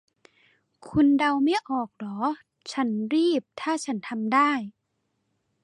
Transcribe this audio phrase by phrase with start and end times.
[0.87, 2.19] คุณเดาไม่ออกเหรอ
[2.71, 4.51] 'ฉันรีบถ้าฉันทำได้'